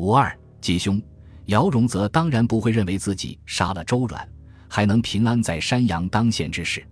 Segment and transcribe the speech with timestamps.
[0.00, 1.00] 五二吉凶，
[1.46, 4.26] 姚荣泽当然不会认为自己杀了周阮，
[4.66, 6.82] 还能平安在山阳当县之事，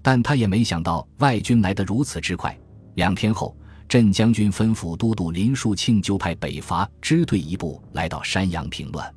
[0.00, 2.58] 但他也没想到外军来得如此之快。
[2.94, 3.54] 两天后，
[3.86, 9.14] 镇将军吩咐都督林树庆就派北伐支队一部来到山阳平乱。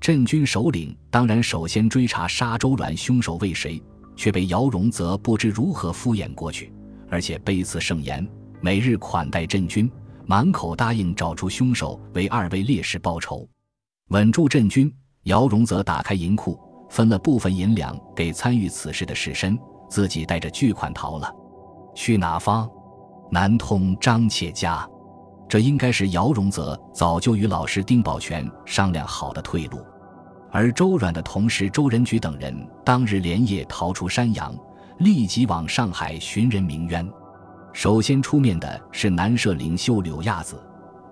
[0.00, 3.80] 镇军首领当然首先追查杀周阮凶手为谁，
[4.16, 6.72] 却被姚荣泽不知如何敷衍过去，
[7.08, 8.26] 而且卑辞盛言，
[8.60, 9.88] 每日款待镇军。
[10.32, 13.46] 满口答应找出凶手为二位烈士报仇，
[14.08, 14.90] 稳住镇军。
[15.24, 16.58] 姚荣则打开银库，
[16.88, 19.54] 分了部分银两给参与此事的士绅，
[19.90, 21.30] 自己带着巨款逃了。
[21.94, 22.66] 去哪方？
[23.30, 24.88] 南通张妾家。
[25.50, 29.84] 这应该是姚荣则早就与老师丁宝全商量好的退路。
[30.50, 34.56] 而周阮的同事周仁举等人当日连夜逃出山阳，
[35.00, 37.06] 立即往上海寻人鸣冤。
[37.72, 40.62] 首先出面的是南社领袖柳亚子，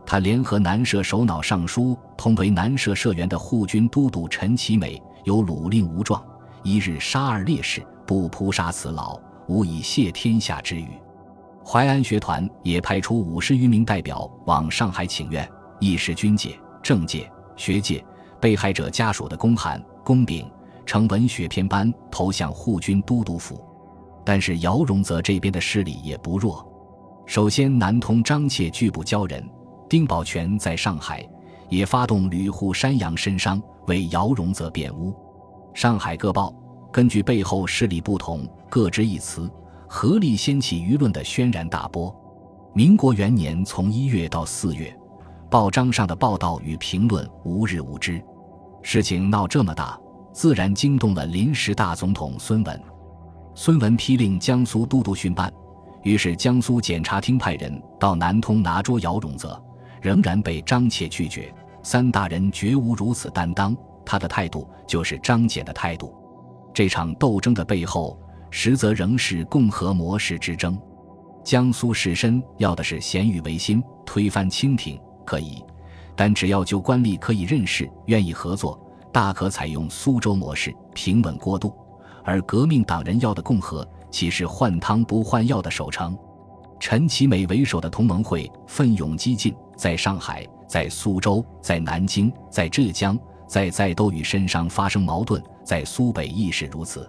[0.04, 6.22] 他联合南社首脑尚书、同为南社社员的护军都督陈其美，有鲁令无状，
[6.62, 10.88] 一日杀二烈士，不扑杀此老，无以谢天下之誉。
[11.64, 15.48] 淮安学团也派出五十余名代表往上海请愿，
[15.78, 18.04] 一时军界、政界、学界
[18.38, 20.46] 被害者家属的公函、公禀，
[20.84, 23.64] 呈文学篇般投向护军都督府。
[24.30, 26.64] 但是姚荣泽这边的势力也不弱。
[27.26, 29.44] 首先，南通张妾拒不交人，
[29.88, 31.28] 丁宝全在上海
[31.68, 35.12] 也发动旅沪山阳绅商为姚荣泽辩污。
[35.74, 36.54] 上海各报
[36.92, 39.50] 根据背后势力不同，各执一词，
[39.88, 42.14] 合力掀起舆论的轩然大波。
[42.72, 44.96] 民国元年从一月到四月，
[45.50, 48.22] 报章上的报道与评论无日无之。
[48.80, 49.98] 事情闹这么大，
[50.32, 52.80] 自然惊动了临时大总统孙文。
[53.54, 55.52] 孙文批令江苏都督训办，
[56.02, 59.60] 于是江苏检察厅派人到南通拿捉姚荣泽，
[60.00, 61.52] 仍然被张且拒绝。
[61.82, 66.14] 三大人绝无如此担当，他的态度就是张俭的态度。
[66.72, 68.18] 这场斗争的背后，
[68.50, 70.78] 实则仍是共和模式之争。
[71.42, 75.64] 江苏士绅要的是咸与维新，推翻清廷可以，
[76.14, 78.78] 但只要就官吏可以任事、愿意合作，
[79.10, 81.74] 大可采用苏州模式，平稳过渡。
[82.24, 86.16] 而革命党人要的共和，岂是换汤不换药的守成？
[86.78, 97.08] 陈其美为首的同盟会奋勇激进，在上海、在苏州、在南京、在浙江，在在都与绅商发生矛盾，在苏北亦是如此。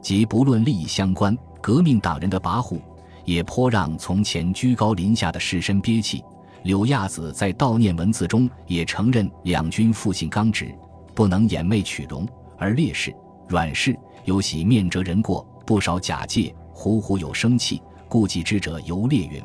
[0.00, 2.80] 即不论利益相关，革命党人的跋扈，
[3.24, 6.24] 也颇让从前居高临下的士绅憋气。
[6.62, 10.74] 柳亚子在悼念文字中也承认两军复性刚直，
[11.14, 12.28] 不能掩媚取容，
[12.58, 13.14] 而烈士、
[13.50, 13.98] 阮氏。
[14.26, 19.42] 有喜面折人过，不少假借虎虎有生气，顾忌之者尤烈云。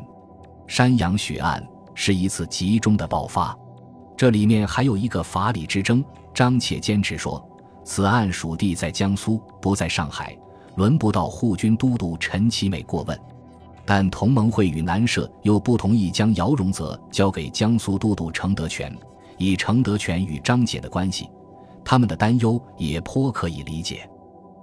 [0.67, 3.57] 山阳血案是一次集中的爆发，
[4.17, 6.03] 这里面还有一个法理之争。
[6.33, 7.43] 张且坚持说，
[7.85, 10.37] 此案属地在江苏，不在上海，
[10.75, 13.17] 轮不到护军都督陈其美过问。
[13.85, 18.93] 但同盟会与南社又不同意将姚荣泽交给江苏都督程德全，
[19.37, 21.29] 以程德全与张姐的关系，
[21.85, 24.09] 他们的担忧也颇可以理解。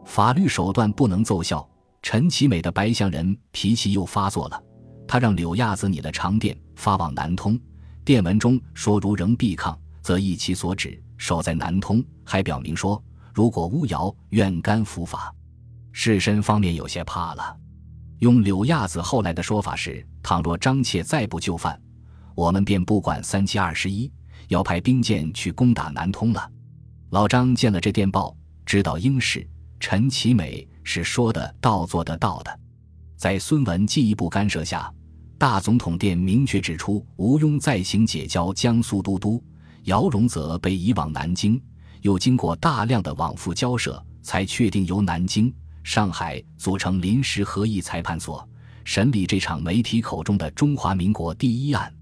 [0.04, 1.66] 法律手段不能奏效，
[2.02, 4.62] 陈其美的白象人脾气又发作了。
[5.06, 7.58] 他让柳亚子拟了长电发往南通，
[8.04, 12.04] 电文中说：如仍避抗，则一其所指守在南通。
[12.24, 13.02] 还表明说，
[13.32, 15.32] 如果诬姚，愿甘伏法。
[15.92, 17.56] 士绅方面有些怕了，
[18.18, 21.78] 用柳亚子后来的说法是：倘若张妾再不就范，
[22.34, 24.10] 我们便不管三七二十一，
[24.48, 26.50] 要派兵舰去攻打南通了。
[27.12, 28.34] 老张见了这电报，
[28.64, 29.46] 知道应是。
[29.78, 32.60] 陈其美是说的到做得到的，
[33.18, 34.90] 在孙文进一步干涉下，
[35.36, 39.44] 大总统电明确指出，吴庸再行解交江苏都督
[39.82, 41.62] 姚荣泽被移往南京，
[42.00, 48.48] 又经过大量的往复交涉，才确定由南京、上海组成临时合议裁判所
[48.84, 51.92] 审理这场媒体口中的中华民国第一案。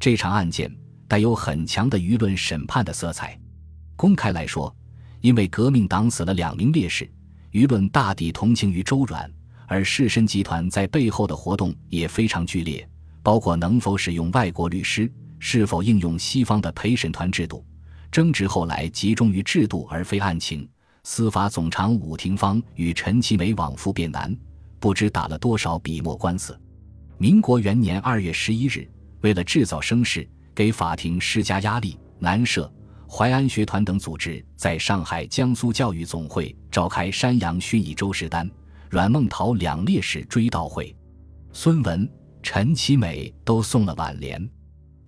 [0.00, 0.74] 这场案件
[1.06, 3.38] 带有很强的舆论审判的色彩。
[3.96, 4.74] 公开来说，
[5.20, 7.10] 因为革命党死了两名烈士。
[7.52, 9.30] 舆论大抵同情于周软，
[9.66, 12.86] 而士绅集团在背后的活动也非常剧烈，
[13.22, 17.64] 包括能否使用外国律师，是否应用西方的陪审团制度。
[18.12, 20.68] 争执后来集中于制度而非案情。
[21.04, 24.36] 司法总长武廷芳与陈其美往复辩难，
[24.78, 26.58] 不知打了多少笔墨官司。
[27.16, 28.86] 民国元年二月十一日，
[29.22, 32.70] 为了制造声势，给法庭施加压力，南社。
[33.08, 38.50] 淮安学团等组织在上海江苏教育总会召开山阳训义周士丹、
[38.90, 40.94] 阮梦桃两烈士追悼会，
[41.52, 42.08] 孙文、
[42.42, 44.48] 陈其美都送了挽联。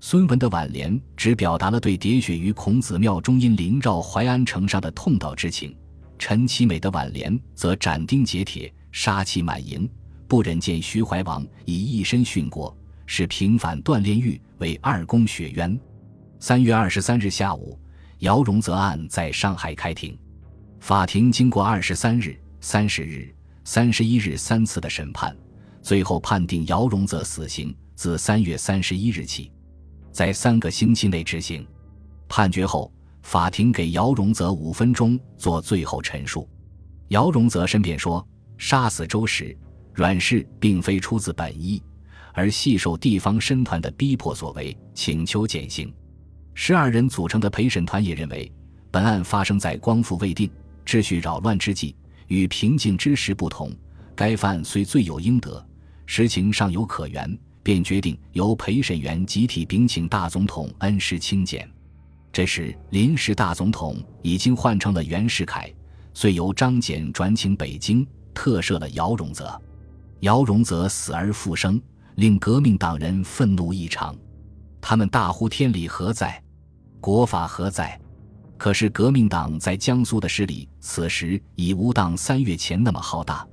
[0.01, 5.77] 孙文的挽联只表达了对喋血于孔子庙中因灵绕淮安城上的痛悼之情，
[6.19, 9.91] 陈其美的挽联则斩钉截铁、杀气满盈，
[10.29, 12.75] 不忍见徐怀王以一身殉国，
[13.07, 15.79] 使平反段炼狱为二公雪冤。
[16.39, 17.77] 三月二十三日下午，
[18.21, 20.19] 姚荣泽案在上海开庭，
[20.81, 23.33] 法庭经过二十三日、三十日、
[23.63, 25.37] 三十一日三次的审判，
[25.83, 29.53] 最后判定姚荣泽死刑，自三月三十一日起。
[30.11, 31.65] 在三个星期内执行。
[32.29, 32.93] 判决后，
[33.23, 36.49] 法庭给姚荣泽五分钟做最后陈述。
[37.09, 38.27] 姚荣泽申辩说
[38.59, 39.57] ：“杀死周时，
[39.95, 41.81] 阮氏并非出自本意，
[42.35, 45.95] 而系受地方申团的逼迫所为，请求减刑。”
[46.61, 48.53] 十二人组成的陪审团也认为，
[48.91, 50.51] 本案发生在光复未定、
[50.85, 51.95] 秩序扰乱之际，
[52.27, 53.73] 与平静之时不同。
[54.17, 55.65] 该犯虽罪有应得，
[56.05, 57.39] 实情尚有可原。
[57.63, 61.71] 便决定由陪审员集体禀请大总统恩师清简。
[62.33, 65.73] 这时，临时大总统已经换成了袁世凯，
[66.13, 68.05] 遂由张謇转请北京，
[68.35, 69.59] 特赦了姚荣泽。
[70.21, 71.81] 姚荣泽死而复生，
[72.17, 74.15] 令革命党人愤怒异常，
[74.81, 76.43] 他们大呼：“天理何在？
[77.01, 77.99] 国法何在？”
[78.59, 83.47] 可是，革命党在江苏的势力此时已无当三月前那么浩大。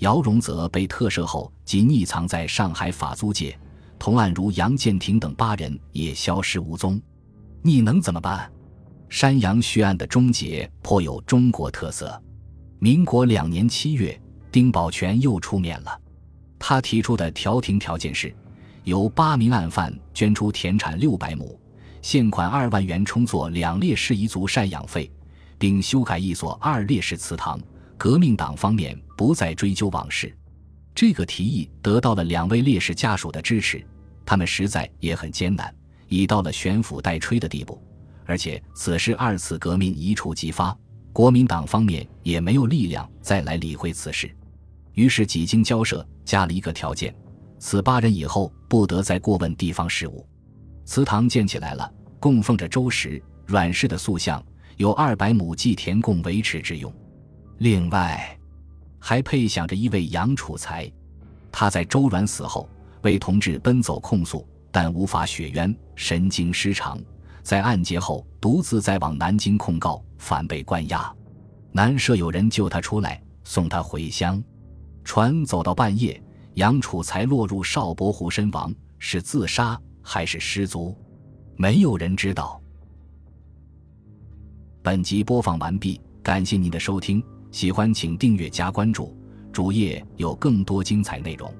[0.00, 3.58] 姚荣泽被特赦后，即匿藏在上海法租界，
[3.98, 7.00] 同案如杨建廷等八人也消失无踪。
[7.62, 8.50] 你能怎么办？
[9.08, 12.22] 山阳血案的终结颇有中国特色。
[12.78, 14.18] 民国两年七月，
[14.52, 16.00] 丁宝全又出面了。
[16.58, 18.34] 他提出的调停条件是，
[18.84, 21.58] 由八名案犯捐出田产六百亩，
[22.02, 25.10] 现款二万元充作两烈士遗族赡养费，
[25.58, 27.60] 并修改一所二烈士祠堂。
[27.98, 30.34] 革命党方面不再追究往事，
[30.94, 33.86] 这个提议得到了两位烈士家属的支持。
[34.24, 35.74] 他们实在也很艰难，
[36.08, 37.78] 已到了悬釜待吹的地步。
[38.24, 40.74] 而且此时二次革命一触即发，
[41.12, 44.34] 国民党方面也没有力量再来理会此事。
[44.94, 47.14] 于是几经交涉，加了一个条件：
[47.58, 50.26] 此八人以后不得再过问地方事务。
[50.84, 54.44] 祠堂建起来了，供奉着周石、阮氏的塑像，
[54.76, 56.92] 有二百亩祭田供维持之用。
[57.58, 58.38] 另外，
[58.98, 60.90] 还配享着一位杨楚才，
[61.52, 62.68] 他在周阮死后
[63.02, 66.98] 为同志奔走控诉，但无法雪冤，神经失常，
[67.42, 71.12] 在案结后独自再往南京控告，反被关押。
[71.72, 74.42] 南社有人救他出来，送他回乡。
[75.04, 76.22] 船走到半夜，
[76.54, 79.80] 杨楚才落入邵伯湖身亡，是自杀
[80.12, 80.92] 还是失足，
[81.54, 82.60] 没有人知道。
[84.82, 87.22] 本集播放完毕，感谢您的收听。
[87.52, 89.16] 喜欢请订阅加关注，
[89.52, 91.54] 主页有更多精彩内容。